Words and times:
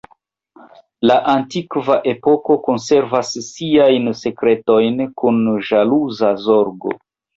La 1.09 1.17
antikva 1.33 1.97
epoko 2.11 2.57
konservas 2.69 3.33
siajn 3.49 4.09
sekretojn 4.23 4.99
kun 5.23 5.39
ĵaluza 5.69 6.33
zorgo. 6.49 6.97